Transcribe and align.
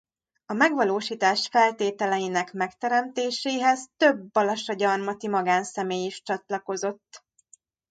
A 0.45 0.53
megvalósítás 0.53 1.47
feltételeinek 1.47 2.53
megteremtéséhez 2.53 3.89
több 3.97 4.31
balassagyarmati 4.31 5.27
magánszemély 5.27 6.05
is 6.05 6.21
csatlakozott. 6.21 7.25